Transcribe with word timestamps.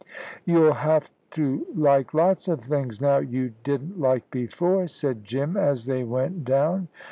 "You'll 0.45 0.73
have 0.73 1.11
to 1.35 1.67
like 1.75 2.15
lots 2.15 2.47
of 2.47 2.61
things 2.61 2.99
now 2.99 3.19
you 3.19 3.53
didn't 3.63 3.99
like 3.99 4.31
before," 4.31 4.87
said 4.87 5.23
Jim, 5.23 5.55
as 5.55 5.85
they 5.85 6.03
went 6.03 6.43
down. 6.43 6.87